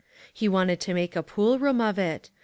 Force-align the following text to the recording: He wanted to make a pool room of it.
He 0.33 0.49
wanted 0.49 0.79
to 0.79 0.95
make 0.95 1.15
a 1.15 1.21
pool 1.21 1.59
room 1.59 1.79
of 1.79 1.99
it. 1.99 2.31